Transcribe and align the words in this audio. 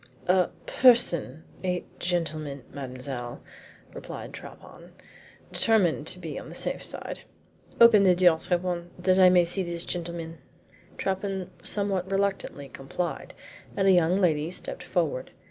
"A 0.25 0.47
person 0.65 1.43
a 1.63 1.83
gentleman, 1.99 2.63
mademoiselle," 2.73 3.39
replied 3.93 4.33
Trappon, 4.33 4.93
determined 5.51 6.07
to 6.07 6.17
be 6.17 6.39
on 6.39 6.49
the 6.49 6.55
safe 6.55 6.81
side. 6.81 7.19
"Open 7.79 8.01
the 8.01 8.15
door, 8.15 8.39
Trappon, 8.39 8.89
that 8.97 9.19
I 9.19 9.29
may 9.29 9.45
see 9.45 9.61
this 9.61 9.83
gentleman." 9.83 10.39
Trappon 10.97 11.51
somewhat 11.61 12.09
reluctantly 12.09 12.67
complied, 12.67 13.35
and 13.77 13.87
a 13.87 13.91
young 13.91 14.19
lady 14.19 14.49
stepped 14.49 14.81
forward. 14.81 15.29